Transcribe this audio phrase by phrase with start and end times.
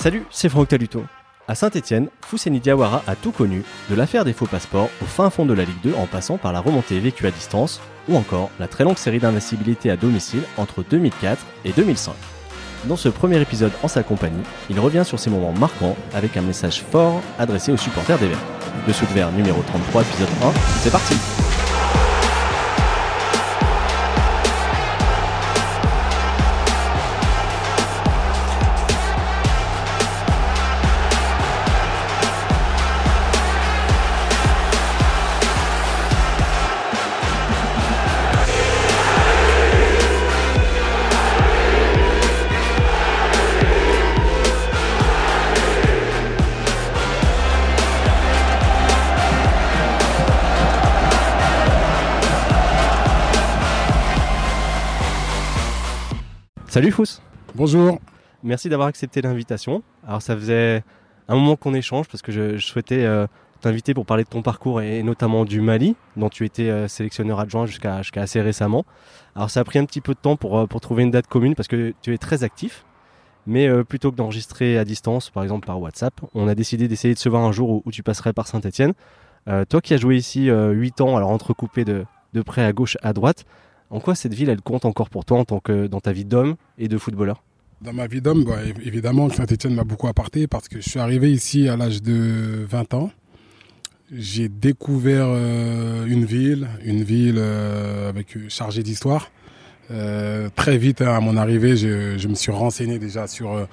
[0.00, 1.04] Salut, c'est Franck Taluto.
[1.46, 5.44] À Saint-Etienne, Fousseni Diawara a tout connu, de l'affaire des faux passeports au fin fond
[5.44, 8.66] de la Ligue 2 en passant par la remontée vécue à distance, ou encore la
[8.66, 12.14] très longue série d'invincibilité à domicile entre 2004 et 2005.
[12.86, 16.42] Dans ce premier épisode en sa compagnie, il revient sur ces moments marquants avec un
[16.42, 18.38] message fort adressé aux supporters des Verts.
[18.88, 21.14] Dessous de verre numéro 33, épisode 1, c'est parti
[56.80, 57.20] Salut Fous
[57.56, 57.98] Bonjour.
[58.42, 59.82] Merci d'avoir accepté l'invitation.
[60.06, 60.82] Alors ça faisait
[61.28, 63.26] un moment qu'on échange parce que je, je souhaitais euh,
[63.60, 67.38] t'inviter pour parler de ton parcours et, notamment du Mali, dont tu étais euh, sélectionneur
[67.38, 68.86] adjoint jusqu'à assez récemment.
[69.36, 71.26] Alors ça a pris un petit peu de temps pour, euh, pour trouver une date
[71.26, 72.86] commune parce que tu es très actif.
[73.46, 77.12] Mais euh, plutôt que d'enregistrer à distance, par exemple par WhatsApp, on a décidé d'essayer
[77.12, 78.94] de se voir un jour où, où tu passerais par Saint-Etienne.
[79.68, 83.12] toi qui as joué ici 8 ans, alors entrecoupé de, de près à gauche à
[83.12, 83.44] droite,
[83.90, 86.24] en quoi cette ville, elle compte encore pour toi en tant que dans ta vie
[86.24, 87.42] d'homme et de footballeur?
[87.82, 91.32] Dans ma vie d'homme, bah, évidemment, Saint-Etienne m'a beaucoup apporté parce que je suis arrivé
[91.32, 93.10] ici à l'âge de 20 ans.
[94.12, 99.30] J'ai découvert euh, une ville, une ville euh, avec chargée d'histoire.
[99.90, 103.64] Euh, très vite, hein, à mon arrivée, je, me suis renseigné déjà sur euh,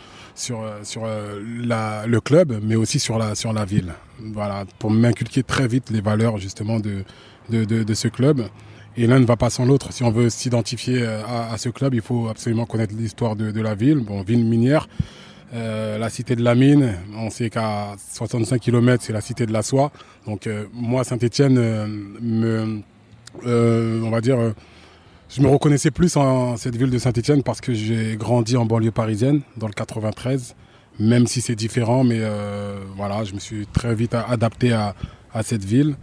[0.52, 3.94] euh, le club, mais aussi sur la ville.
[4.20, 7.04] Voilà, pour m'inculquer très vite les valeurs justement de
[7.94, 8.48] ce club.
[9.00, 9.94] Et l'un ne va pas sans l'autre.
[9.94, 13.76] Si on veut s'identifier à, à, ce club, il faut absolument connaître l'histoire de, la
[13.76, 14.00] ville.
[14.00, 14.90] Bon, ville minière,
[15.54, 16.96] euh, la cité de la mine.
[17.16, 19.92] On sait qu'à 65 km, c'est la cité de la soie.
[20.26, 21.86] Donc euh, moi, Saint-Étienne, euh,
[22.20, 22.82] me,
[23.46, 24.38] on va dire,
[25.30, 28.92] je me reconnaissais plus en cette ville de Saint-Étienne parce que j'ai grandi en banlieue
[28.92, 30.56] parisienne, dans le 93.
[31.00, 32.20] Même si c'est différent, mais
[32.96, 34.96] voilà, je me suis très vite adapté à
[35.44, 35.96] cette ville.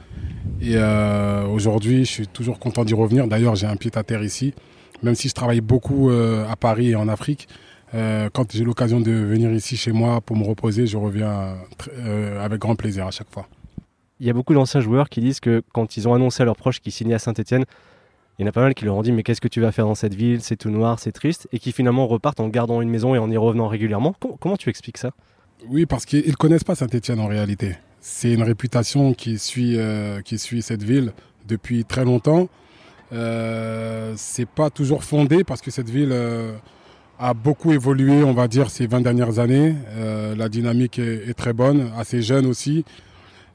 [0.61, 3.27] Et euh, aujourd'hui, je suis toujours content d'y revenir.
[3.27, 4.55] D'ailleurs, j'ai un pied à terre ici.
[5.03, 7.49] Même si je travaille beaucoup euh, à Paris et en Afrique,
[7.95, 11.57] euh, quand j'ai l'occasion de venir ici chez moi pour me reposer, je reviens
[12.41, 13.47] avec grand plaisir à chaque fois.
[14.21, 16.57] Il y a beaucoup d'anciens joueurs qui disent que quand ils ont annoncé à leurs
[16.57, 17.65] proches qu'ils signaient à Saint-Etienne,
[18.39, 19.71] il y en a pas mal qui leur ont dit mais qu'est-ce que tu vas
[19.71, 22.81] faire dans cette ville, c'est tout noir, c'est triste, et qui finalement repartent en gardant
[22.81, 24.15] une maison et en y revenant régulièrement.
[24.19, 25.11] Comment, comment tu expliques ça?
[25.69, 27.77] Oui, parce qu'ils ne connaissent pas Saint-Etienne en réalité.
[28.07, 31.15] C'est une réputation qui suit, euh, qui suit cette ville
[31.49, 32.51] depuis très longtemps.
[33.15, 36.53] Euh, c'est pas toujours fondé parce que cette ville euh,
[37.19, 39.75] a beaucoup évolué, on va dire, ces 20 dernières années.
[39.97, 42.85] Euh, la dynamique est, très bonne, assez jeune aussi.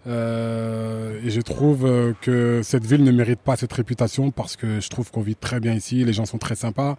[0.08, 0.10] Et
[1.30, 5.22] je trouve que cette ville ne mérite pas cette réputation parce que je trouve qu'on
[5.22, 6.98] vit très bien ici, les gens sont très sympas,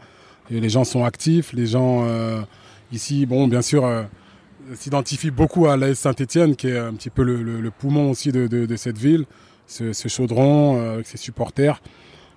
[0.51, 2.07] les gens sont actifs, les gens
[2.93, 3.83] ici, bon, bien sûr
[4.75, 8.99] s'identifie beaucoup à l'AS Saint-Etienne, qui est un petit peu le, poumon aussi de, cette
[8.99, 9.25] ville,
[9.67, 11.81] ce, chaudron euh, avec ses supporters,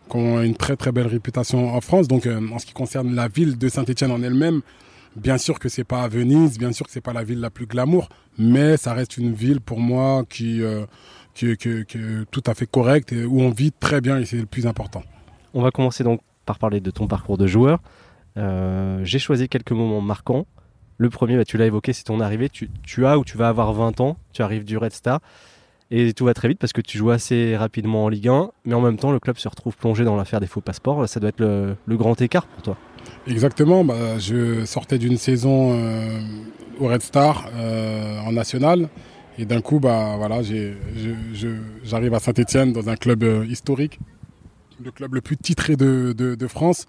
[0.09, 2.07] qui ont une très très belle réputation en France.
[2.07, 4.61] Donc euh, en ce qui concerne la ville de Saint-Etienne en elle-même,
[5.15, 7.65] bien sûr que c'est pas Venise, bien sûr que c'est pas la ville la plus
[7.65, 10.85] glamour, mais ça reste une ville pour moi euh,
[11.33, 14.25] qui, qui, qui est tout à fait correcte et où on vit très bien et
[14.25, 15.03] c'est le plus important.
[15.53, 17.79] On va commencer donc par parler de ton parcours de joueur.
[18.35, 20.47] J'ai choisi quelques moments marquants.
[20.97, 22.49] Le premier, bah, tu l'as évoqué, c'est ton arrivée.
[22.49, 25.19] Tu, as ou tu vas avoir 20 ans, tu arrives du Red Star.
[25.91, 28.73] Et tout va très vite parce que tu joues assez rapidement en Ligue 1, mais
[28.73, 31.07] en même temps, le club se retrouve plongé dans l'affaire des faux passeports.
[31.07, 32.77] Ça doit être le, grand écart pour toi.
[33.27, 33.83] Exactement.
[33.83, 36.19] Bah, je sortais d'une saison euh,
[36.79, 38.89] au Red Star euh, en national.
[39.37, 40.41] Et d'un coup, bah, voilà,
[41.83, 43.99] j'arrive à Saint-Etienne dans un club euh, historique,
[44.83, 46.87] le club le plus titré de France.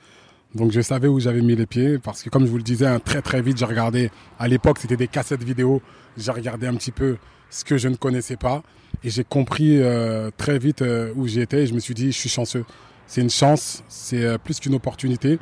[0.54, 2.86] Donc je savais où j'avais mis les pieds parce que comme je vous le disais,
[2.86, 5.82] hein, très très vite j'ai regardé, à l'époque c'était des cassettes vidéo,
[6.16, 7.16] j'ai regardé un petit peu
[7.50, 8.62] ce que je ne connaissais pas
[9.02, 12.18] et j'ai compris euh, très vite euh, où j'étais et je me suis dit je
[12.18, 12.64] suis chanceux.
[13.08, 15.40] C'est une chance, c'est euh, plus qu'une opportunité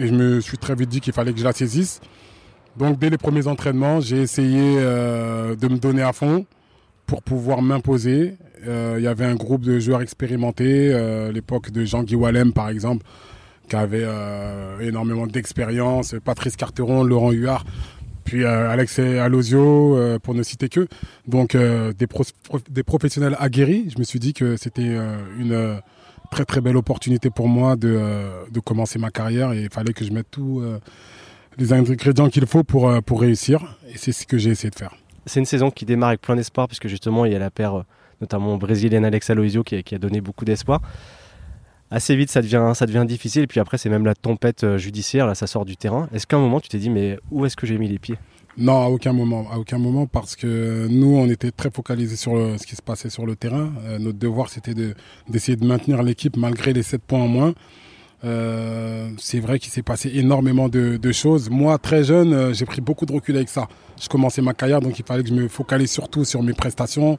[0.00, 2.00] et je me suis très vite dit qu'il fallait que je la saisisse.
[2.78, 6.46] Donc dès les premiers entraînements, j'ai essayé euh, de me donner à fond
[7.04, 8.36] pour pouvoir m'imposer.
[8.66, 10.90] Il y avait un groupe de joueurs expérimentés,
[11.32, 13.06] l'époque de Jean-Guy Wallem par exemple,
[13.68, 17.64] qui avait euh, énormément d'expérience, Patrice Carteron, Laurent Huard,
[18.24, 20.86] puis euh, Alex Alosio, euh, pour ne citer que.
[21.26, 22.24] Donc des, pro
[22.70, 23.90] des professionnels aguerris.
[23.92, 24.96] Je me suis dit que c'était
[25.38, 25.80] une
[26.30, 28.00] très très belle opportunité pour moi de,
[28.50, 30.62] de commencer ma carrière et il fallait que je mette tout
[31.58, 33.76] les ingrédients qu'il faut pour, pour réussir.
[33.88, 34.94] Et c'est ce que j'ai essayé de faire.
[35.24, 37.82] C'est une saison qui démarre avec plein d'espoir, puisque justement, il y a la paire,
[38.20, 40.80] notamment brésilienne Alex Aloisio, qui a donné beaucoup d'espoir
[41.90, 43.42] assez vite ça devient, ça devient difficile.
[43.42, 46.08] Et puis après, c'est même la tempête judiciaire, là, ça sort du terrain.
[46.12, 48.16] Est-ce qu'à un moment, tu t'es dit, mais où est-ce que j'ai mis les pieds?
[48.58, 52.32] Non, à aucun moment, à aucun moment, parce que nous, on était très focalisés sur
[52.32, 53.70] ce qui se passait sur le terrain.
[53.84, 54.72] Euh, notre devoir, c'était
[55.28, 57.54] d'essayer de, maintenir l'équipe malgré les 7 points en moins.
[58.24, 61.50] Euh, c'est vrai qu'il s'est passé énormément de, choses.
[61.50, 63.68] Moi, très jeune, euh, j'ai pris beaucoup de recul avec ça.
[64.00, 67.18] Je commençais ma carrière, donc il fallait que je me focalise surtout sur mes prestations,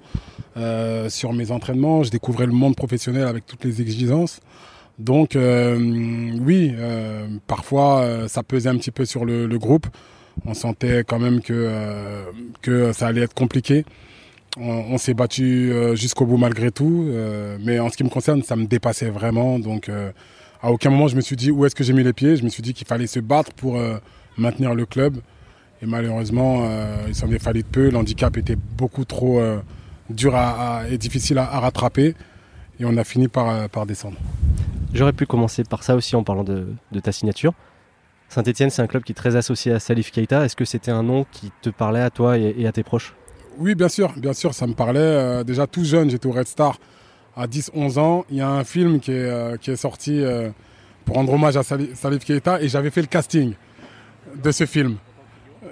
[1.10, 2.04] sur mes entraînements.
[2.04, 4.40] Je découvrais le monde professionnel avec toutes les exigences.
[5.00, 6.76] Donc, oui,
[7.48, 9.88] parfois, ça pesait un petit peu sur le, le groupe
[10.46, 12.24] on sentait quand même que, euh,
[12.62, 13.86] que ça allait être compliqué.
[14.60, 18.42] On, s'est battu euh, jusqu'au bout malgré tout, euh, mais en ce qui me concerne,
[18.42, 19.60] ça me dépassait vraiment.
[19.60, 19.92] Donc,
[20.62, 22.36] à aucun moment, je me suis dit où est-ce que j'ai mis les pieds.
[22.36, 23.80] Je me suis dit qu'il fallait se battre pour
[24.38, 25.18] maintenir le club.
[25.82, 26.68] Et malheureusement,
[27.08, 27.90] il s'en est fallu de peu.
[27.90, 29.42] L'handicap était beaucoup trop
[30.10, 30.36] dur
[30.90, 32.16] et difficile à, rattraper.
[32.80, 34.18] Et on a fini par, par descendre.
[34.94, 37.54] J'aurais pu commencer par ça aussi en parlant de ta signature.
[38.30, 40.44] Saint-Etienne, c'est un club qui est très associé à Salif Keita.
[40.44, 43.14] Est-ce que c'était un nom qui te parlait à toi et, à tes proches?
[43.58, 45.00] Oui, bien sûr, bien sûr, ça me parlait.
[45.00, 46.78] Euh, déjà tout jeune, j'étais au Red Star
[47.38, 48.26] à 10-11 ans.
[48.30, 50.50] Il y a un film qui est, euh, qui est sorti euh,
[51.06, 53.54] pour rendre hommage à Salif, Keita et j'avais fait le casting
[54.44, 54.98] de ce film.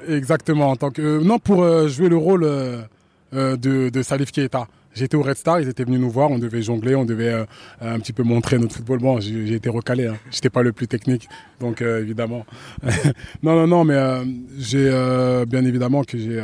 [0.08, 2.48] Exactement, que non pour jouer le rôle
[3.34, 3.58] de,
[3.90, 4.68] de Salif Keita.
[4.96, 7.46] J'étais au Red Star, ils étaient venus nous voir, on devait jongler, on devait euh,
[7.82, 9.00] un petit peu montrer notre football.
[9.00, 10.16] Bon, j'ai été recalé, hein.
[10.32, 11.28] j'étais pas le plus technique,
[11.60, 12.46] donc euh, évidemment.
[13.44, 14.24] non, non, non, mais euh,
[14.58, 14.90] j'ai
[15.48, 16.42] bien évidemment que j'ai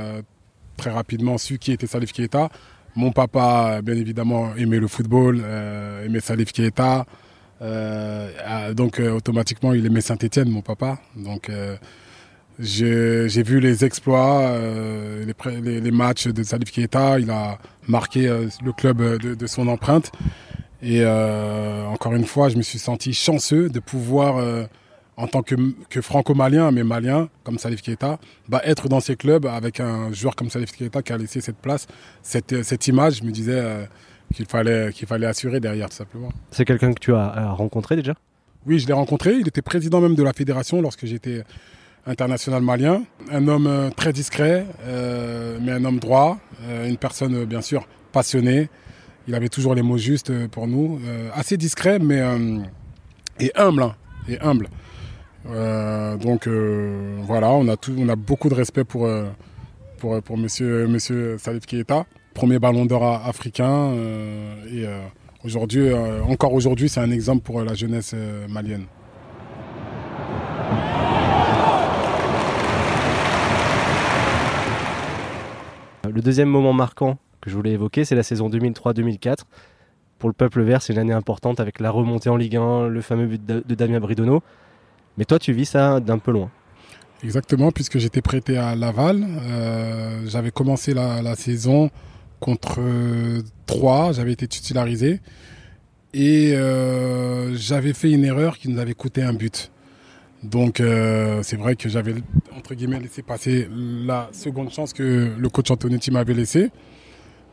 [0.76, 2.50] très rapidement su qui était Salif Keita.
[2.96, 5.44] Mon papa, bien évidemment, aimait le football,
[6.06, 7.06] aimait Salif Keita.
[8.74, 11.00] donc automatiquement, il aimait Saint-Etienne, mon papa.
[11.16, 11.50] Donc
[12.62, 15.26] j'ai vu les exploits, euh,
[15.62, 17.20] les, matchs de Salif Keita.
[17.20, 17.58] Il a
[17.88, 20.12] marqué euh, le club de, son empreinte.
[20.84, 24.66] Et euh, encore une fois, je me suis senti chanceux de pouvoir, euh,
[25.22, 25.56] en tant que,
[25.90, 28.20] que franco-malien, mais malien, comme Salif Keita,
[28.50, 31.58] bah, être dans ces clubs avec un joueur comme Salif Keita qui a laissé cette
[31.58, 31.88] place,
[32.24, 33.20] cette, cette image.
[33.20, 33.86] Je me disais euh,
[34.34, 36.32] qu'il fallait, qu'il fallait assurer derrière, tout simplement.
[36.52, 38.14] C'est quelqu'un que tu as rencontré déjà?
[38.66, 39.34] Oui, je l'ai rencontré.
[39.34, 41.44] Il était président même de la fédération lorsque j'étais
[42.06, 43.04] international malien.
[43.32, 47.88] Un homme euh, très discret, euh, mais un homme droit, euh, une personne bien sûr
[48.12, 48.70] passionnée.
[49.28, 51.00] Il avait toujours les mots justes pour nous,
[51.36, 52.24] assez discret, mais
[53.40, 53.96] et humble, hein,
[54.28, 54.68] et humble.
[55.46, 59.08] Donc voilà, on a beaucoup de respect pour
[59.98, 63.94] pour, pour Monsieur Salif Keita, premier Ballon d'Or africain
[64.72, 64.86] et
[65.44, 65.94] aujourd'hui,
[66.28, 68.16] encore aujourd'hui, c'est un exemple pour la jeunesse
[68.50, 68.86] malienne.
[76.14, 79.40] Le deuxième moment marquant que je voulais évoquer, c'est la saison 2003-2004.
[80.20, 83.02] Pour le peuple vert, c'est une année importante avec la remontée en Ligue 1, le
[83.02, 84.44] fameux but de Damien Bridono.
[85.18, 86.50] Mais toi, tu vis ça d'un peu loin.
[87.24, 89.24] Exactement, puisque j'étais prêté à Laval.
[89.24, 91.90] Euh, j'avais commencé la, saison
[92.40, 92.80] contre
[93.68, 95.20] 3, j'avais été titularisé.
[96.14, 99.72] Et euh, j'avais fait une erreur qui nous avait coûté un but.
[100.44, 102.16] Donc euh, c'est vrai que j'avais
[102.58, 106.72] entre guillemets laissé passer la seconde chance que le coach Antonetti m'avait laissé.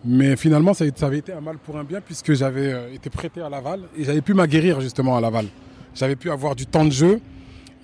[0.04, 3.42] Mais finalement ça, avait été un mal pour un bien puisque j'avais euh, été prêté
[3.42, 5.46] à Laval et j'avais pu m'aguerrir justement à Laval.
[5.94, 7.20] J'avais pu avoir du temps de jeu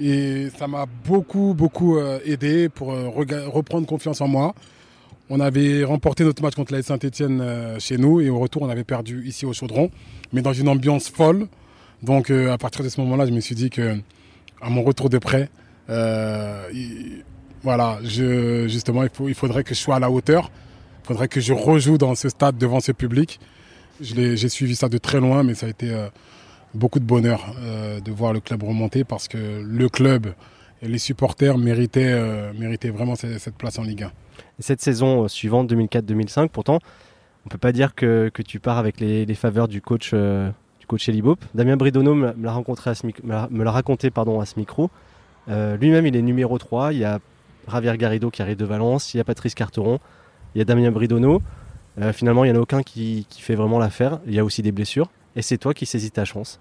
[0.00, 4.54] et ça m'a beaucoup beaucoup euh, aidé pour reprendre confiance en moi.
[5.30, 7.42] On avait remporté notre match contre la Saint-Etienne
[7.78, 9.90] chez nous et au retour on avait perdu ici au Chaudron,
[10.32, 11.48] mais dans une ambiance folle.
[12.02, 13.96] Donc à partir de ce moment-là, je me suis dit que
[14.64, 15.50] à mon retour de prêt.
[15.90, 16.68] Euh,
[17.62, 20.50] voilà, justement, il, faut, il faudrait que je sois à la hauteur.
[21.02, 23.40] Il faudrait que je rejoue dans ce stade devant ce public.
[24.00, 26.08] J'ai suivi ça de très loin, mais ça a été euh,
[26.74, 30.34] beaucoup de bonheur euh, de voir le club remonter parce que le club
[30.82, 34.12] et les supporters méritaient, méritaient vraiment cette, place en Ligue 1.
[34.58, 39.00] cette saison suivante, 2004-2005, pourtant, on ne peut pas dire que, que, tu pars avec
[39.00, 40.12] les, faveurs du coach
[40.84, 41.42] du coach Elibop.
[41.54, 42.34] Damien Bridono me
[43.64, 44.90] l'a raconté pardon à ce micro.
[45.48, 46.92] Euh, lui-même, il est numéro 3.
[46.92, 47.20] Il y a
[47.70, 49.14] Javier Garrido qui arrive de Valence.
[49.14, 49.98] Il y a Patrice Carteron.
[50.54, 51.40] Il y a Damien Bridono.
[52.00, 54.20] Euh, finalement, il n'y en a aucun qui, fait vraiment l'affaire.
[54.26, 55.08] Il y a aussi des blessures.
[55.36, 56.60] Et c'est toi qui saisis ta chance.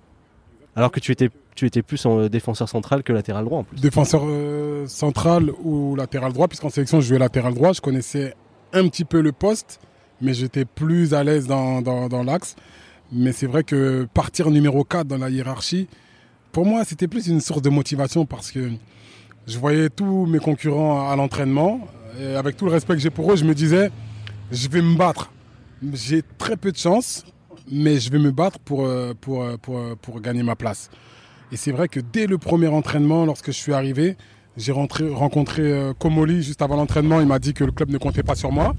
[0.75, 3.79] Alors que tu étais, tu étais plus en défenseur central que latéral droit en plus.
[3.79, 7.73] Défenseur euh, central ou latéral droit, puisqu'en sélection je jouais latéral droit.
[7.73, 8.33] Je connaissais
[8.73, 9.79] un petit peu le poste,
[10.21, 12.55] mais j'étais plus à l'aise dans, dans l'axe.
[13.11, 15.87] Mais c'est vrai que partir numéro 4 dans la hiérarchie,
[16.51, 18.71] pour moi, c'était plus une source de motivation parce que
[19.45, 21.81] Je voyais tous mes concurrents à l'entraînement.
[22.19, 23.91] Et avec tout le respect que j'ai pour eux, je me disais,
[24.51, 25.31] je vais me battre.
[25.93, 27.25] J'ai très peu de chance,
[27.71, 30.89] mais je vais me battre pour, euh, pour, euh, pour, euh, pour gagner ma place.
[31.51, 34.17] Et c'est vrai que dès le premier entraînement, lorsque je suis arrivé,
[34.57, 37.21] j'ai rencontré Komoli juste avant l'entraînement.
[37.21, 38.75] Il m'a dit que le club ne comptait pas sur moi.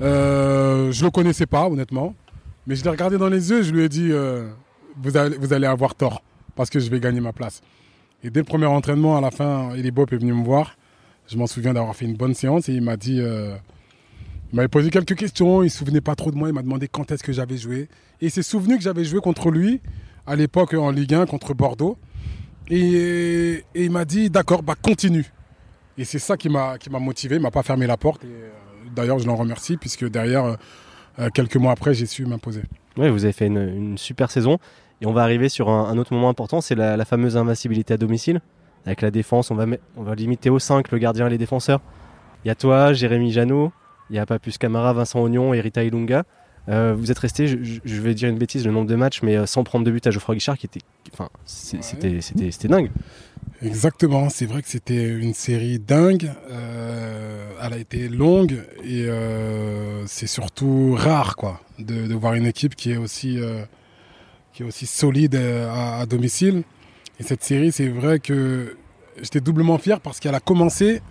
[0.00, 2.14] je ne le connaissais pas, honnêtement.
[2.66, 4.10] Mais je l'ai regardé dans les yeux, je lui ai dit
[5.00, 6.22] vous, allez, vous allez avoir tort,
[6.54, 7.62] parce que je vais gagner ma place.
[8.22, 10.76] Et dès le premier entraînement, à la fin, Eli Bob est venu me voir.
[11.28, 13.20] Je m'en souviens d'avoir fait une bonne séance et il m'a dit
[14.52, 16.62] il m'avait posé quelques questions, il ne se souvenait pas trop de moi, il m'a
[16.62, 17.88] demandé quand est-ce que j'avais joué.
[18.20, 19.80] Et il s'est souvenu que j'avais joué contre lui,
[20.26, 21.96] à l'époque en Ligue 1, contre Bordeaux.
[22.68, 25.32] Et, il m'a dit, d'accord, bah continue.
[25.98, 28.24] Et c'est ça qui m'a motivé, il m'a pas fermé la porte.
[28.24, 28.50] Euh,
[28.94, 30.56] d'ailleurs, je l'en remercie, puisque derrière,
[31.18, 32.62] euh, quelques mois après, j'ai su m'imposer.
[32.96, 34.58] Oui, vous avez fait une, super saison.
[35.00, 38.40] Et on va arriver sur un, autre moment important, c'est la, fameuse invincibilité à domicile.
[38.84, 39.66] Avec la défense, on va,
[39.96, 41.80] on va limiter aux 5 le gardien et les défenseurs.
[42.44, 43.72] Il y a toi, Jérémy Janot,
[44.10, 46.24] il y a Papus Camara, Vincent Ognon et Rita Ilunga.
[46.68, 49.46] Euh, vous êtes resté, je, vais dire une bêtise, le nombre de matchs, mais euh,
[49.46, 50.80] sans prendre de but à Geoffroy Guichard, qui était,
[51.12, 52.90] enfin, c'était dingue.
[53.62, 56.30] Exactement, c'est vrai que c'était une série dingue.
[56.50, 59.08] Euh, elle a été longue et
[60.06, 63.38] c'est surtout rare, quoi, de, voir une équipe qui est aussi,
[64.52, 66.62] qui est aussi solide à, à domicile.
[67.18, 68.76] Et cette série, c'est vrai que
[69.20, 71.02] j'étais doublement fier parce qu'elle a commencé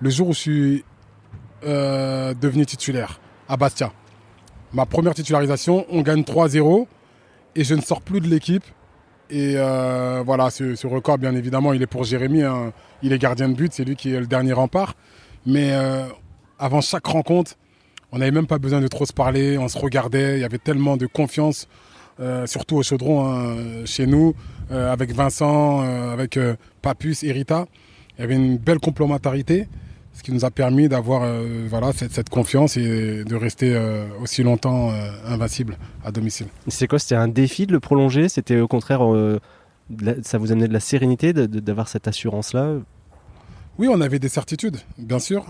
[0.00, 0.84] le jour où je suis
[1.64, 3.92] euh, devenu titulaire à Bastia.
[4.72, 6.86] Ma première titularisation, on gagne 3-0
[7.54, 8.64] et je ne sors plus de l'équipe.
[9.28, 12.42] Et euh, voilà, ce, record, bien évidemment, il est pour Jérémy.
[12.44, 12.72] Hein.
[13.02, 14.94] Il est gardien de but, c'est lui qui est le dernier rempart.
[15.44, 16.06] Mais euh,
[16.58, 17.52] avant chaque rencontre,
[18.10, 19.58] on n'avait même pas besoin de trop se parler.
[19.58, 20.38] On se regardait.
[20.38, 21.68] Il y avait tellement de confiance,
[22.46, 24.34] surtout au chaudron hein, chez nous,
[24.70, 26.38] avec Vincent, avec
[26.82, 27.66] Papus et Rita.
[28.16, 29.68] Il y avait une belle complémentarité
[30.12, 34.42] ce qui nous a permis d'avoir euh, voilà, cette, confiance et de rester euh, aussi
[34.42, 36.48] longtemps euh, invincible à domicile.
[36.68, 38.28] C'est quoi C'était un défi de le prolonger?
[38.28, 39.00] C'était au contraire,
[40.22, 42.76] ça vous amenait de la sérénité d'avoir cette assurance-là?
[43.78, 45.46] Oui, on avait des certitudes, bien sûr.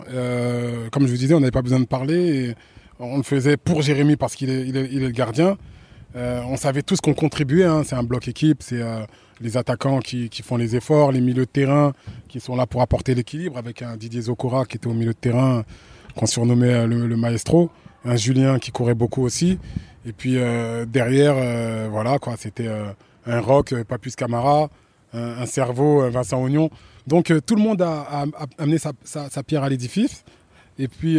[0.92, 2.54] comme je vous disais, on n'avait pas besoin de parler.
[2.98, 5.56] on le faisait pour Jérémy parce qu'il est, il est, le gardien.
[6.14, 7.64] on savait tous qu'on contribuait.
[7.64, 7.82] Hein.
[7.84, 8.82] C'est un bloc équipe, c'est
[9.40, 11.92] les attaquants qui, font les efforts, les milieux de terrain
[12.28, 15.18] qui sont là pour apporter l'équilibre, avec un Didier Zokora qui était au milieu de
[15.18, 15.64] terrain,
[16.16, 17.70] qu'on surnommait euh, le, maestro,
[18.04, 19.58] un Julien qui courait beaucoup aussi,
[20.04, 22.68] et puis euh, derrière, euh, voilà quoi, c'était
[23.26, 24.70] un Rock, Papus Camara,
[25.12, 26.70] un, cerveau, Vincent Oignon.
[27.06, 28.26] Donc tout le monde a,
[28.58, 30.24] amené sa, pierre à l'édifice,
[30.78, 31.18] et puis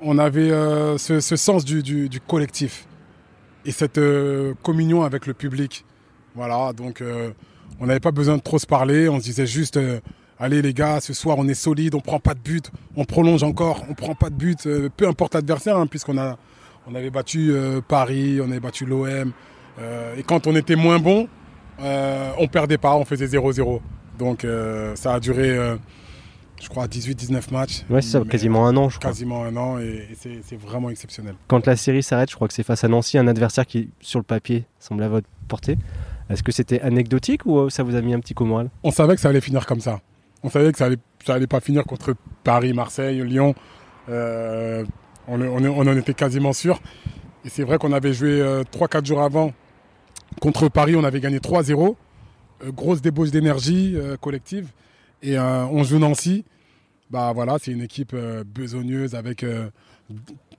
[0.00, 0.50] on avait
[0.98, 2.86] ce, sens du collectif
[3.64, 4.00] et cette
[4.62, 5.84] communion avec le public.
[6.34, 7.30] Voilà, donc euh,
[7.80, 9.08] on n'avait pas besoin de trop se parler.
[9.08, 10.00] On se disait juste, euh,
[10.38, 13.42] allez les gars, ce soir on est solide, on prend pas de but, on prolonge
[13.42, 16.38] encore, on prend pas de but, euh, peu importe l'adversaire, hein, puisqu'on a,
[16.86, 17.52] on avait battu
[17.88, 19.32] Paris, on avait battu l'OM.
[20.16, 21.28] et quand on était moins bon,
[21.78, 23.80] on perdait pas, on faisait 0-0.
[24.18, 24.46] Donc
[24.94, 25.76] ça a duré
[26.60, 27.84] je crois, 18-19 matchs.
[27.88, 29.10] Ouais, c'est ça, quasiment un an, je crois.
[29.10, 31.34] Quasiment un an, et, c'est vraiment exceptionnel.
[31.48, 34.18] Quand la série s'arrête, je crois que c'est face à Nancy, un adversaire qui, sur
[34.18, 35.78] le papier, semble à votre portée.
[36.30, 38.70] Est-ce que c'était anecdotique ou euh, ça vous a mis un petit coup moral?
[38.84, 40.00] On savait que ça allait finir comme ça.
[40.44, 40.88] On savait que ça
[41.28, 43.54] allait, pas finir contre Paris, Marseille, Lyon.
[44.08, 44.84] Euh,
[45.26, 46.80] on, en était quasiment sûr.
[47.44, 49.52] Et c'est vrai qu'on avait joué 3-4 euh, jours avant
[50.40, 51.96] contre Paris, on avait gagné 3-0.
[52.68, 54.68] grosse débauche d'énergie collective.
[55.22, 56.44] Et on joue Nancy.
[57.10, 58.14] Bah voilà, c'est une équipe
[58.54, 59.44] besogneuse avec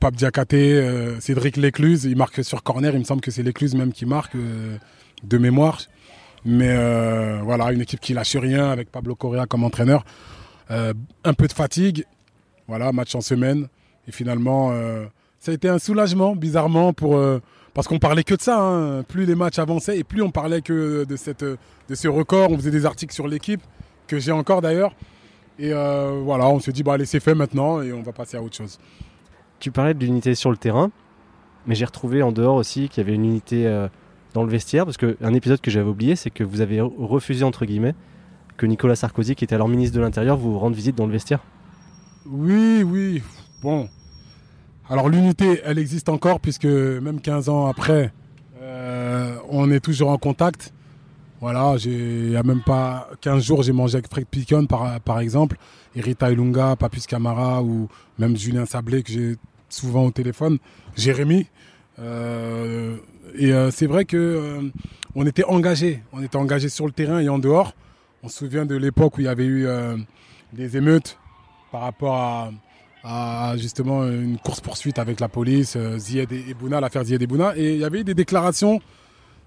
[0.02, 2.04] Pape Diakaté, Cédric Lécluse.
[2.04, 2.94] Il marque sur corner.
[2.94, 4.36] Il me semble que c'est Lécluse même qui marque
[5.24, 5.80] de mémoire.
[6.46, 10.04] Mais euh, voilà, une équipe qui lâche rien avec Pablo Correa comme entraîneur.
[10.72, 12.06] Euh, un peu de fatigue,
[12.68, 13.68] voilà, match en semaine.
[14.08, 15.06] Et finalement, euh,
[15.40, 17.22] ça a été un soulagement, bizarrement, pour,
[17.74, 18.60] parce qu'on parlait que de ça.
[18.60, 19.04] Hein.
[19.04, 22.52] Plus les matchs avançaient et plus on parlait que de, cette, de ce record.
[22.52, 23.62] On faisait des articles sur l'équipe,
[24.08, 24.96] que j'ai encore d'ailleurs.
[25.60, 28.42] Et voilà, on se dit, bah, allez, c'est fait maintenant et on va passer à
[28.42, 28.80] autre chose.
[29.60, 30.90] Tu parlais de l'unité sur le terrain,
[31.68, 33.68] mais j'ai retrouvé en dehors aussi qu'il y avait une unité
[34.34, 37.66] dans le vestiaire Parce qu'un épisode que j'avais oublié, c'est que vous avez refusé, entre
[37.66, 37.96] guillemets,
[38.58, 41.40] que Nicolas Sarkozy, qui était alors ministre de l'Intérieur, vous rende visite dans le vestiaire.
[42.26, 43.22] Oui, oui.
[43.62, 43.90] Bon.
[44.90, 48.12] Alors l'unité, elle existe encore, puisque même 15 ans après,
[48.62, 50.74] euh, on est toujours en contact.
[51.40, 55.58] Voilà, il n'y a même pas 15 jours, j'ai mangé avec Fred Picon, par, exemple,
[55.96, 60.60] et Rita Ilunga, Papus Camara, ou même Julien Sablé, que j'ai souvent au téléphone,
[60.96, 61.48] Jérémy.
[62.00, 62.98] Euh,
[63.36, 64.62] et euh, c'est vrai que euh,
[65.16, 67.74] on était engagé, on était engagé sur le terrain et en dehors.
[68.24, 69.68] On se souvient de l'époque où il y avait eu
[70.54, 71.18] des émeutes
[71.72, 72.52] par rapport
[73.04, 77.58] à, justement une course-poursuite avec la police, Zied et l'affaire Zied et Bouna.
[77.58, 78.80] Et il y avait eu des déclarations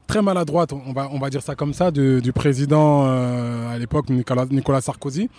[0.08, 4.80] très maladroites, on va, on va dire ça comme ça, du président à l'époque, Nicolas
[4.80, 5.30] Sarkozy,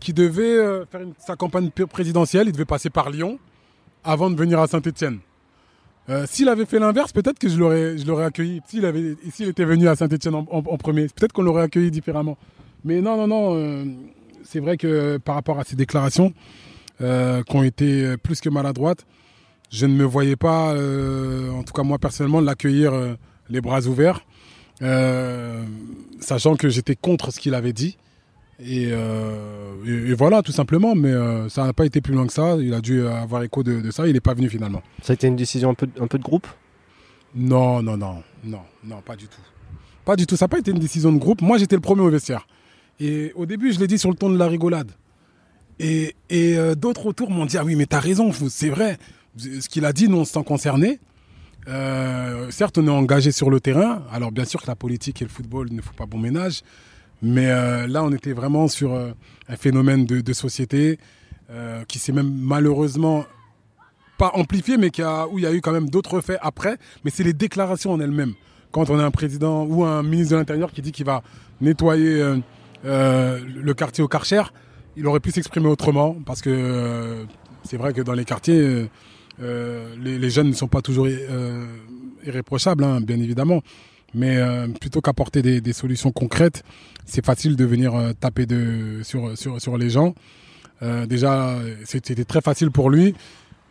[0.00, 2.48] qui devait faire sa campagne présidentielle.
[2.48, 3.38] Il devait passer par Lyon
[4.02, 5.20] avant de venir à Saint-Etienne.
[6.10, 8.60] Euh, s'il avait fait l'inverse, peut-être que je l'aurais, accueilli.
[8.66, 12.36] S'il était venu à Saint-Etienne en, premier, peut-être qu'on l'aurait accueilli différemment.
[12.84, 13.54] Mais non, non, non.
[13.54, 13.84] Euh,
[14.42, 16.32] c'est vrai que par rapport à ces déclarations,
[17.00, 19.06] euh, qui ont été plus que maladroites,
[19.70, 22.92] je ne me voyais pas, en tout cas moi personnellement, l'accueillir
[23.48, 24.22] les bras ouverts,
[26.20, 27.96] sachant que j'étais contre ce qu'il avait dit.
[28.62, 30.94] Euh, et, voilà, tout simplement.
[30.94, 32.56] Mais euh, ça n'a pas été plus loin que ça.
[32.60, 34.06] Il a dû avoir écho de, ça.
[34.06, 34.82] Il n'est pas venu finalement.
[35.02, 36.46] Ça a été une décision un peu, un peu de groupe?
[37.34, 39.40] Non, non, non, non, non, pas du tout.
[40.04, 40.36] Pas du tout.
[40.36, 41.42] Ça n'a pas été une décision de groupe.
[41.42, 42.46] Moi, j'étais le premier au vestiaire.
[42.98, 44.90] Et au début, je l'ai dit sur le ton de la rigolade.
[45.78, 48.98] Et, et euh, d'autres autour m'ont dit Ah oui, mais t'as raison, c'est vrai.
[49.38, 50.98] Ce qu'il a dit, nous, on se sent concernés.
[52.50, 54.02] certes, on est engagé sur le terrain.
[54.12, 56.62] Alors, bien sûr que la politique et le football ne font pas bon ménage.
[57.22, 59.12] Mais euh, là, on était vraiment sur euh,
[59.48, 60.98] un phénomène de, société
[61.50, 63.24] euh, qui s'est même malheureusement
[64.16, 66.76] pas amplifié, mais qui a, où il y a eu quand même d'autres faits après.
[67.04, 68.34] Mais c'est les déclarations en elles-mêmes.
[68.72, 71.22] Quand on a un président ou un ministre de l'Intérieur qui dit qu'il va
[71.60, 72.36] nettoyer
[72.84, 74.42] le quartier au Karcher,
[74.96, 77.26] il aurait pu s'exprimer autrement parce que
[77.64, 78.88] c'est vrai que dans les quartiers,
[79.40, 81.08] les, jeunes ne sont pas toujours
[82.24, 83.60] irréprochables, hein, bien évidemment.
[84.14, 86.64] Mais euh, plutôt qu'apporter des, solutions concrètes,
[87.06, 88.46] c'est facile de venir euh, taper
[89.02, 90.14] sur, sur, sur les gens.
[90.82, 93.14] Euh, déjà, c'était très facile pour lui,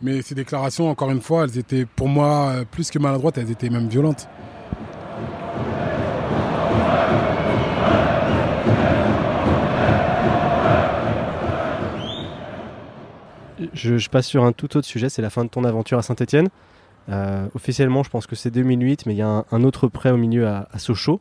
[0.02, 3.70] mais ces déclarations, encore une fois, elles étaient pour moi plus que maladroites, elles étaient
[3.70, 4.30] même violentes.
[13.74, 16.02] Je, je, passe sur un tout autre sujet, c'est la fin de ton aventure à
[16.02, 16.48] Saint-Etienne.
[17.10, 20.18] Euh, officiellement, je pense que c'est 2008, mais il y a un, autre prêt au
[20.18, 21.20] milieu à, Sochaux.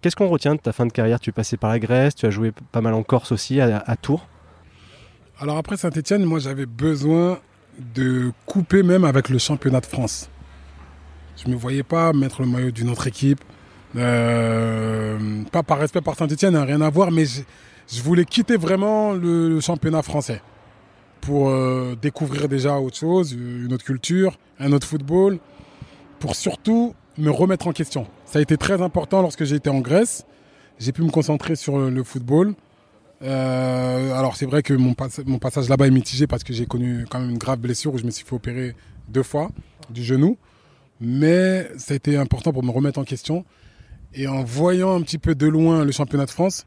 [0.00, 1.20] Qu'est-ce qu'on retient de ta fin de carrière?
[1.20, 3.96] Tu es passé par la Grèce, tu as joué pas mal en Corse aussi, à,
[4.00, 4.28] Tours.
[5.38, 7.38] Alors après Saint-Etienne, moi j'avais besoin
[7.94, 10.30] de couper même avec le championnat de France.
[11.36, 13.40] Je ne me voyais pas mettre le maillot d'une autre équipe.
[13.96, 19.12] Euh, pas par respect par Saint-Etienne, hein, rien à voir, mais je, voulais quitter vraiment
[19.12, 20.40] le championnat français
[21.24, 25.38] pour euh, découvrir déjà autre chose, une autre culture, un autre football,
[26.18, 28.06] pour surtout me remettre en question.
[28.26, 30.26] Ça a été très important lorsque j'ai été en Grèce.
[30.78, 32.54] J'ai pu me concentrer sur le football.
[33.22, 34.92] Euh, alors c'est vrai que mon
[35.38, 38.04] passage là-bas est mitigé parce que j'ai connu quand même une grave blessure où je
[38.04, 38.74] me suis fait opérer
[39.08, 39.50] deux fois
[39.88, 40.36] du genou.
[41.00, 43.46] Mais ça a été important pour me remettre en question.
[44.12, 46.66] Et en voyant un petit peu de loin le championnat de France,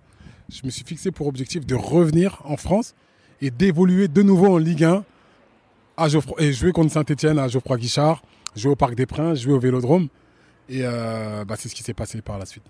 [0.49, 2.95] je me suis fixé pour objectif de revenir en France
[3.41, 5.03] et d'évoluer de nouveau en Ligue 1
[5.97, 8.21] à et jouer contre Saint-Etienne à Geoffroy Guichard,
[8.55, 10.07] jouer au Parc des Princes, jouer au Vélodrome.
[10.69, 12.63] Et euh, bah, c'est ce qui s'est passé par la suite.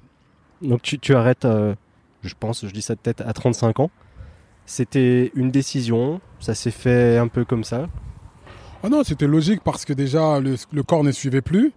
[0.61, 1.75] Donc tu, arrêtes, euh,
[2.23, 3.91] je pense, je dis ça de tête, à 35 ans.
[4.65, 7.87] C'était une décision, ça s'est fait un peu comme ça
[8.83, 11.73] ah Non, c'était logique parce que déjà le, le corps ne suivait plus.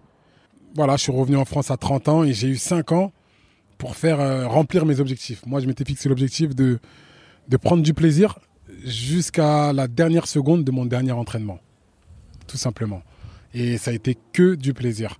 [0.75, 3.11] Voilà, je suis revenu en France à 30 ans et j'ai eu 5 ans
[3.77, 5.45] pour faire euh, remplir mes objectifs.
[5.45, 6.79] Moi, je m'étais fixé l'objectif de,
[7.49, 8.39] de prendre du plaisir
[8.85, 11.59] jusqu'à la dernière seconde de mon dernier entraînement.
[12.47, 13.01] Tout simplement.
[13.53, 15.19] Et ça a été que du plaisir.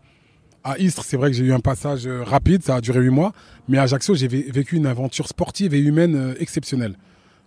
[0.64, 3.10] À Istres, c'est vrai que j'ai eu un passage euh, rapide, ça a duré huit
[3.10, 3.34] mois,
[3.68, 6.96] mais à Ajaccio, j'ai vécu une aventure sportive et humaine euh, exceptionnelle.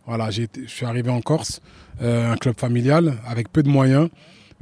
[0.07, 1.61] Voilà, je suis arrivé en Corse,
[2.03, 4.09] euh, un club familial avec peu de moyens,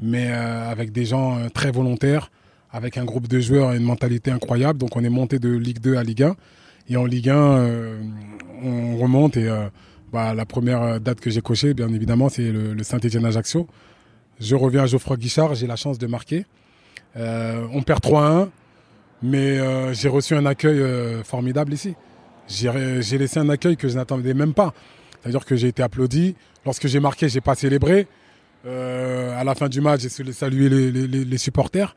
[0.00, 2.30] mais avec des gens très volontaires,
[2.70, 4.78] avec un groupe de joueurs et une mentalité incroyable.
[4.78, 6.36] Donc on est monté de Ligue 2 à Ligue 1.
[6.88, 7.68] Et en Ligue 1,
[8.62, 9.48] on remonte et
[10.12, 13.66] bah, la première euh, date que j'ai cochée, bien évidemment, c'est le, Saint-Étienne-Ajaccio.
[14.40, 16.44] Je reviens à Geoffroy Guichard, j'ai la chance de marquer.
[17.16, 18.48] Euh, on perd 3-1,
[19.22, 20.82] mais euh, j'ai reçu un accueil
[21.24, 21.94] formidable ici.
[22.48, 24.74] J'ai laissé un accueil que je n'attendais même pas.
[25.22, 26.34] C'est-à-dire que j'ai été applaudi.
[26.66, 28.06] Lorsque j'ai marqué, j'ai pas célébré.
[28.66, 31.94] à la fin du match, j'ai salué les, les supporters.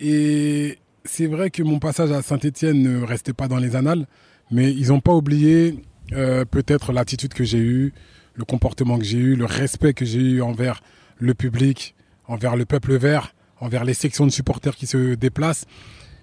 [0.00, 4.06] Et c'est vrai que mon passage à Saint-Etienne ne restait pas dans les annales,
[4.50, 5.76] mais ils n'ont pas oublié
[6.12, 7.92] euh, peut-être l'attitude que j'ai eue,
[8.34, 10.82] le comportement que j'ai eu, le respect que j'ai eu envers
[11.18, 11.94] le public,
[12.26, 15.66] envers le peuple vert, envers les sections de supporters qui se déplacent.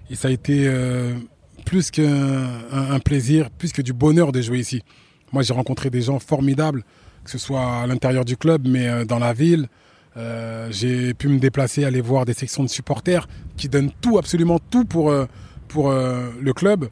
[0.09, 1.13] Et ça a été euh,
[1.65, 4.83] plus qu'un plaisir, plus que du bonheur de jouer ici.
[5.31, 6.83] Moi, j'ai rencontré des gens formidables,
[7.23, 9.67] que ce soit à l'intérieur du club, mais euh, dans la ville.
[10.71, 14.83] j'ai pu me déplacer, aller voir des sections de supporters qui donnent tout, absolument tout
[14.83, 16.89] pour, le club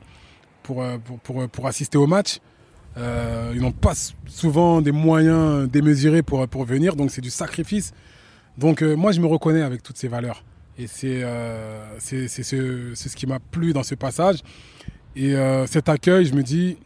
[0.64, 2.40] pour, assister au match.
[2.98, 3.94] Ils n'ont pas
[4.26, 7.94] souvent des moyens démesurés pour, pour venir, donc c'est du sacrifice.
[8.58, 10.44] Donc moi, je me reconnais avec toutes ces valeurs.
[10.80, 11.24] Et c'est
[12.00, 14.40] c'est ce, ce, qui m'a plu dans ce passage.
[15.16, 15.36] Et
[15.68, 16.78] cet accueil, je me dis,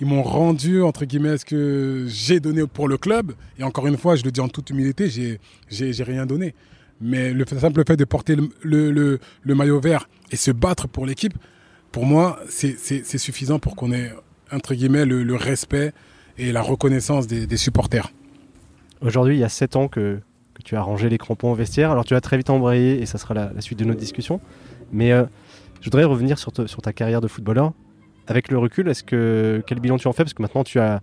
[0.00, 3.32] ils m'ont rendu, entre guillemets, ce que j'ai donné pour le club.
[3.58, 6.54] Et encore une fois, je le dis en toute humilité, j'ai, rien donné.
[7.02, 11.34] Mais le simple fait de porter le, le, maillot vert et se battre pour l'équipe,
[11.92, 14.10] pour moi, c'est, suffisant pour qu'on ait,
[14.52, 15.92] entre guillemets, le, respect
[16.38, 18.10] et la reconnaissance des, supporters.
[19.00, 20.20] Aujourd'hui, il y a 7 ans que,
[20.62, 21.90] tu as rangé les crampons au vestiaire.
[21.90, 24.42] Alors tu as très vite embrayé et ça sera la, suite de notre discussion.
[24.92, 25.24] Mais euh,
[25.80, 27.72] je voudrais revenir sur, ta carrière de footballeur
[28.26, 30.22] avec le recul, quel bilan tu en fais?
[30.22, 31.00] Parce que maintenant tu as,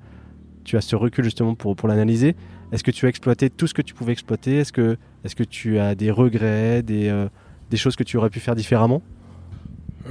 [0.63, 2.35] ce recul justement pour, l'analyser.
[2.71, 4.57] Est-ce que tu as exploité tout ce que tu pouvais exploiter?
[4.57, 7.27] Est-ce que, tu as des regrets, euh,
[7.71, 9.01] des choses que tu aurais pu faire différemment?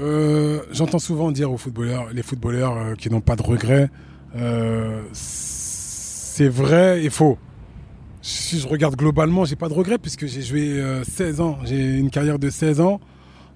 [0.00, 3.90] Euh, J'entends souvent dire aux footballeurs, les footballeurs euh, qui n'ont pas de regrets,
[5.12, 7.38] c'est vrai et faux.
[8.20, 11.59] Si je regarde globalement, j'ai pas de regrets puisque j'ai joué 16 ans.
[11.64, 13.00] J'ai une carrière de 16 ans.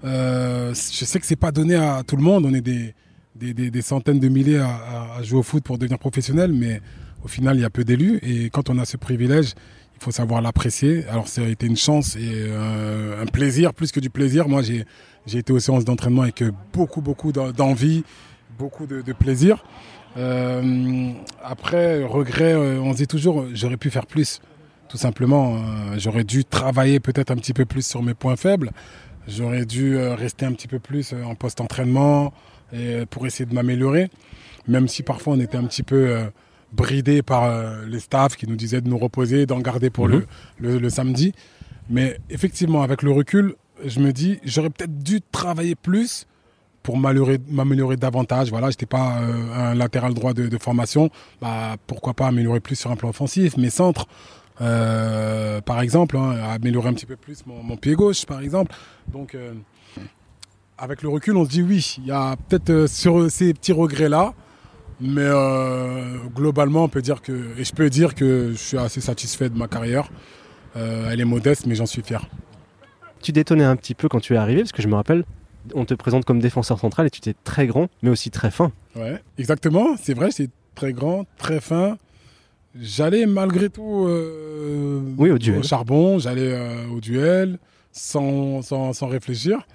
[0.03, 2.47] je sais que c'est pas donné à tout le monde.
[2.47, 2.95] On est des,
[3.35, 6.81] des, centaines de milliers à, jouer au foot pour devenir professionnel, mais
[7.25, 8.19] au final, il y a peu d'élus.
[8.23, 9.55] Et quand on a ce privilège,
[9.97, 11.05] il faut savoir l'apprécier.
[11.09, 14.49] Alors, ça a été une chance et euh, un plaisir, plus que du plaisir.
[14.49, 14.85] Moi, j'ai,
[15.27, 18.05] été aux séances d'entraînement avec beaucoup, beaucoup d'envie,
[18.59, 19.65] beaucoup de, plaisir.
[20.17, 24.41] Euh, après, regret, euh, on se dit toujours, j'aurais pu faire plus.
[24.89, 25.57] Tout simplement,
[25.99, 28.73] j'aurais dû travailler peut-être un petit peu plus sur mes points faibles.
[29.29, 32.33] J'aurais dû rester un petit peu plus en post-entraînement,
[33.11, 34.11] pour essayer de m'améliorer,
[34.69, 36.25] même si parfois on était un petit peu euh,
[36.73, 40.27] bridé par euh, les staffs qui nous disaient de nous reposer, d'en garder pour le,
[40.59, 41.33] le, samedi.
[41.89, 46.27] Mais effectivement, avec le recul, je me dis, j'aurais peut-être dû travailler plus
[46.83, 48.51] pour m'améliorer davantage.
[48.51, 51.11] Voilà, j'étais pas euh, un latéral droit de, formation.
[51.41, 54.07] Bah, pourquoi pas améliorer plus sur un plan offensif, mes centres,
[54.59, 58.75] par exemple, hein, améliorer un petit peu plus mon, pied gauche, par exemple.
[59.13, 59.37] Donc,
[60.81, 63.73] avec le recul, on se dit oui, il y a peut-être euh, sur ces petits
[63.73, 64.33] regrets-là,
[65.01, 69.03] mais euh, globalement, on peut dire que, et je peux dire que je suis assez
[69.03, 70.09] satisfait de ma carrière.
[70.77, 72.27] Euh, elle est modeste, mais j'en suis fier.
[73.23, 75.25] Tu détonnais un petit peu quand tu es arrivé, parce que je me rappelle,
[75.75, 78.73] on te présente comme défenseur central et tu étais très grand, mais aussi très fin.
[78.97, 81.99] Ouais, exactement, c'est vrai, c'est très grand, très fin.
[82.81, 84.09] J'allais malgré tout
[85.19, 85.65] oui, au, duel.
[85.65, 86.57] charbon, j'allais
[86.93, 87.59] au duel
[87.93, 89.59] sans, sans, sans réfléchir.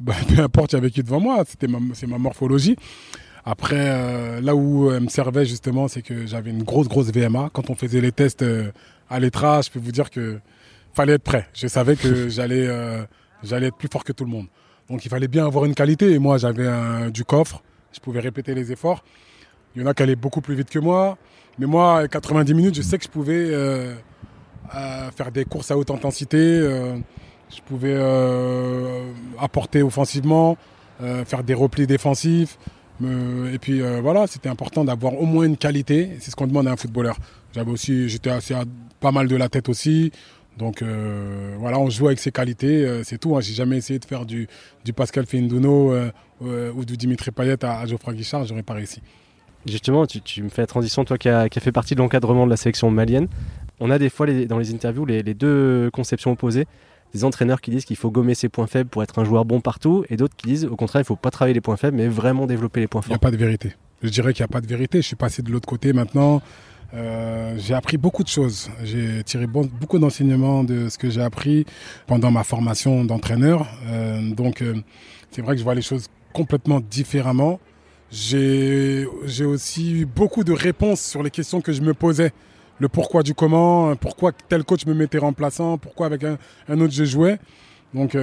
[0.00, 2.76] Bah, peu importe, il y avait qui devant moi, c'était c'est ma morphologie.
[3.44, 7.50] Après, euh, là où elle me servait justement, c'est que j'avais une grosse, grosse VMA.
[7.52, 8.70] Quand on faisait les tests euh,
[9.10, 10.38] à l'étra, je peux vous dire que
[10.98, 11.46] fallait être prêt.
[11.54, 13.02] Je savais que j'allais, euh,
[13.42, 14.46] j'allais être plus fort que tout le monde.
[14.90, 16.12] Donc il fallait bien avoir une qualité.
[16.12, 16.68] Et moi, j'avais
[17.10, 17.62] du coffre.
[17.92, 19.04] Je pouvais répéter les efforts.
[19.74, 21.18] Il y en a qui allaient beaucoup plus vite que moi.
[21.58, 23.50] Mais moi, 90 minutes, je sais que je pouvais
[24.70, 26.62] faire des courses à haute intensité
[27.54, 30.56] je pouvais euh, apporter offensivement,
[31.02, 32.58] euh, faire des replis défensifs.
[33.02, 36.10] et puis euh, voilà, c'était important d'avoir au moins une qualité.
[36.20, 37.16] C'est ce qu'on demande à un footballeur.
[37.54, 38.54] J'avais aussi, j'étais assez
[39.00, 40.12] pas mal de la tête aussi.
[40.58, 40.82] Donc
[41.58, 43.36] voilà, on joue avec ses qualités, c'est tout.
[43.36, 43.40] Hein.
[43.40, 44.48] J'ai jamais essayé de faire du,
[44.84, 45.94] du Pascal Feinduno
[46.40, 49.00] ou du Dimitri Payet à, Geoffroy Guichard, j'aurais pas réussi.
[49.66, 52.56] Justement, tu, me fais la transition, toi qui as, fait partie de l'encadrement de la
[52.56, 53.28] sélection malienne.
[53.80, 56.66] On a des fois dans les interviews les, les, deux conceptions opposées
[57.14, 59.60] des entraîneurs qui disent qu'il faut gommer ses points faibles pour être un joueur bon
[59.60, 61.96] partout, et d'autres qui disent au contraire, il ne faut pas travailler les points faibles,
[61.96, 63.10] mais vraiment développer les points forts.
[63.10, 63.74] Il n'y a pas de vérité.
[64.02, 65.00] Je dirais qu'il n'y a pas de vérité.
[65.00, 66.40] Je suis passé de l'autre côté maintenant.
[66.94, 68.70] Euh, j'ai appris beaucoup de choses.
[68.82, 71.66] J'ai tiré beaucoup d'enseignements de ce que j'ai appris
[72.06, 73.66] pendant ma formation d'entraîneur.
[73.86, 74.74] Euh, donc, euh,
[75.30, 77.60] c'est vrai que je vois les choses complètement différemment.
[78.10, 79.06] J'ai
[79.44, 82.32] aussi eu beaucoup de réponses sur les questions que je me posais
[82.78, 86.38] le pourquoi du comment, pourquoi tel coach me mettait remplaçant, pourquoi avec un,
[86.80, 87.38] autre je jouais.
[87.92, 88.16] Donc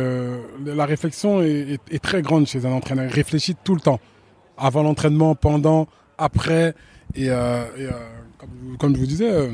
[0.65, 3.05] la réflexion est, très grande chez un entraîneur.
[3.05, 3.99] Il réfléchit tout le temps,
[4.57, 6.73] avant l'entraînement, pendant, après.
[7.13, 7.91] Et, euh, euh,
[8.79, 9.49] comme, je vous disais,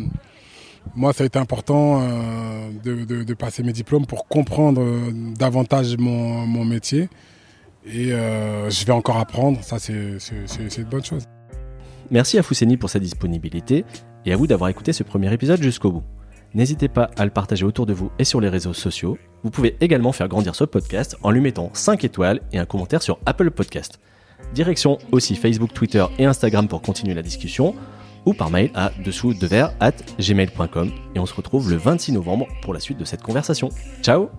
[0.96, 2.02] moi ça a été important
[2.84, 4.84] de, passer mes diplômes pour comprendre
[5.38, 7.10] davantage mon, mon métier.
[7.86, 10.18] Et je vais encore apprendre, ça c'est
[10.78, 11.24] une bonne chose.
[12.10, 13.86] Merci à Fousseni pour sa disponibilité
[14.26, 16.04] et à vous d'avoir écouté ce premier épisode jusqu'au bout.
[16.54, 19.18] N'hésitez pas à le partager autour de vous et sur les réseaux sociaux.
[19.44, 23.02] Vous pouvez également faire grandir ce podcast en lui mettant 5 étoiles et un commentaire
[23.02, 24.02] sur Apple Podcast.
[24.54, 27.76] Direction aussi Facebook, Twitter et Instagram pour continuer la discussion
[28.26, 29.34] ou par mail à dessous
[29.80, 33.70] at gmail.com et on se retrouve le 26 novembre pour la suite de cette conversation.
[34.02, 34.30] Ciao